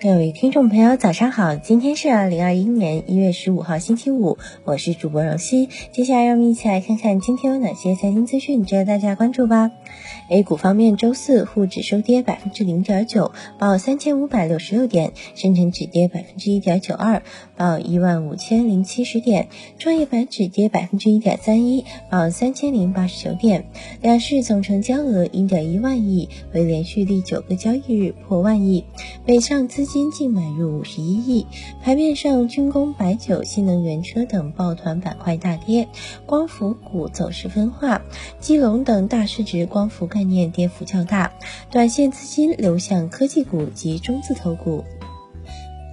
[0.00, 1.56] 各位听众朋友，早上好！
[1.56, 5.68] 今天是二零二一年一月十五号，星期五，我是主播荣熙。
[5.90, 9.72] 接下来让我们一起来看看今天有哪些财经资讯值得大家关注吧。
[10.28, 17.24] A 股方面，周四沪指收跌百分之零点九，报三千五百六十六点；深成指跌百分之一点九二，
[17.56, 19.46] 报一万五千零七十点；
[19.80, 23.64] 创业板指跌百分之一点三一，报三千零八十九点。
[24.00, 28.84] 两市总成交额一点一万亿，为连续第九个交易日破万亿。
[29.26, 31.46] 北上资金净买入五十一亿。
[31.82, 35.88] 盘面上，军工、白酒、新能源车等抱团板块大跌，
[36.26, 38.02] 光伏股走势分化，
[38.38, 41.32] 基隆等大市值光伏概念跌幅较大，
[41.70, 44.84] 短线资金流向科技股及中字头股。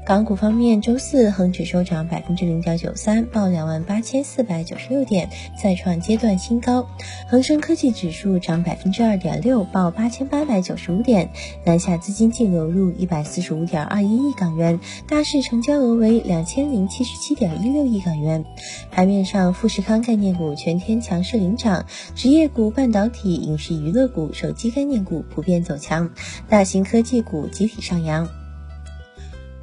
[0.06, 5.28] 港股方面，周四恒指收涨百分之零点九三，报两万八千四百九十六点，
[5.60, 6.88] 再创阶段新高。
[7.28, 11.32] 恒生科技指数涨百分之二点六，报八千八百九十五点。
[11.64, 18.46] 南下资金净流入一百四十五点二一亿港元，大市成交额为两千零七十七点一六亿港元。
[18.92, 26.12] 盘面上，富士康概念股全天强势领涨，职业股、半导体、影视娱乐股、手机概念股普遍走强，
[26.48, 28.45] 大型科技股集体上扬。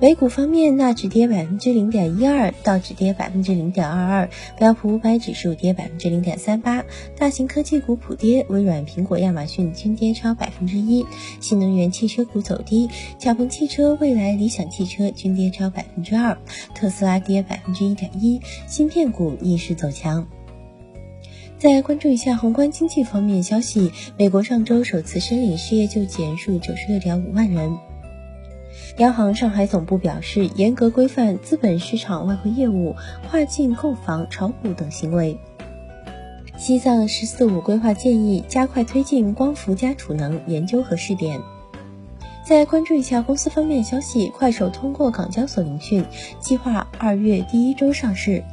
[0.03, 6.85] 美股方面，纳指跌百分之零点一二，道指跌百分之零点二二，标普五百指数跌百分之零点三八。
[7.17, 11.07] 大型科技股普跌，微软、苹果、亚马逊均跌超百分之一。
[11.39, 16.37] 新能源汽车股走低，小鹏汽车、蔚来、理想汽车均跌超百分之二，
[16.75, 18.41] 特斯拉跌百分之一点一。
[18.67, 20.27] 芯片股逆势走强。
[21.59, 27.92] 再关注一下宏观经济方面消息，美国上周首次申领失业救济人数九十六点五万人。
[28.99, 32.95] 央行上海总部表示，严格规范资本市场外汇业务、
[33.29, 35.39] 跨境购房、炒股等行为。
[36.59, 41.41] 西藏“十四五”规划建议加快推进光伏加储能研究和试点。
[42.45, 46.05] 再关注一下公司方面消息，快手通过港交所聆讯，
[46.39, 48.45] 计划二月第一周上市。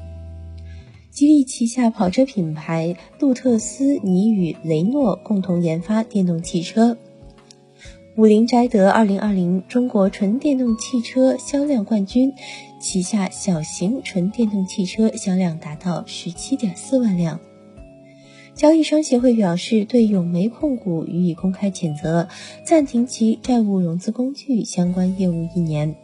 [1.11, 6.97] 吉利旗下跑车品牌路特斯拟与雷诺共同研发电动汽车。
[8.19, 12.33] 五菱摘得二零二零中国纯电动汽车销量冠军，
[12.77, 17.39] 旗下小型纯电动汽车销量达到十七点四万辆。
[18.53, 22.27] 交易商协会表示，对永煤控股予以公开谴责，
[22.65, 25.95] 暂停其债务融资工具相关业务一年。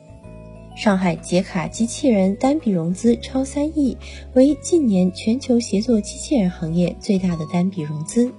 [0.78, 3.98] 上海捷卡机器人单笔融资超三亿，
[4.34, 8.31] 为近年全球协作机器人行业最大的单笔融资。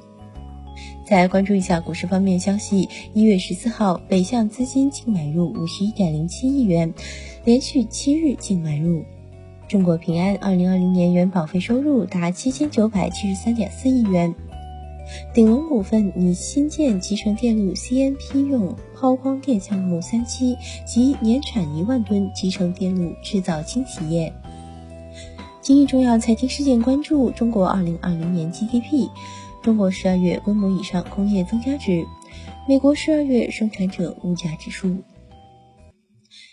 [1.07, 2.89] 再来关注一下股市方面消息。
[3.15, 6.93] 一月十四号，北向资金净买入五十一点零七亿元，
[7.45, 9.05] 连续七日净买入。
[9.69, 14.35] 中国平安二零二零年原保费收入达七千九百七十三点四亿元。
[15.33, 24.33] 鼎龙股份拟新建集成电路 CMP 用抛光电项目三期及年产一万吨集成电路制造轻企业。
[25.63, 29.09] 今日重要财经事件关注：中国二零二零年 GDP。
[29.67, 32.07] 中国十二月规模以上工业增加值，
[32.69, 35.03] 美国十二月生产者物价指数。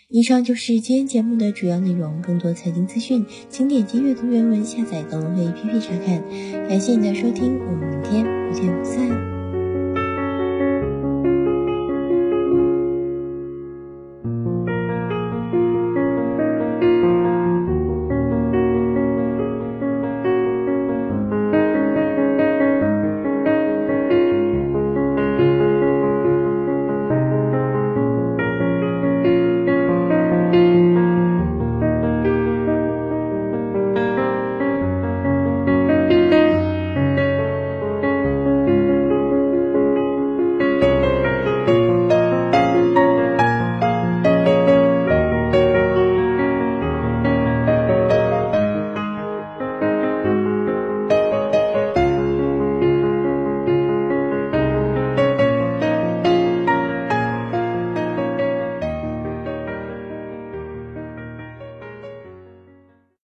[0.08, 6.24] 以上就是今天节目的主要内容，更多财经资讯，请点击阅读原文下载登录 APP 查看。
[6.68, 9.33] 感谢你的收听，我们明天不见不散。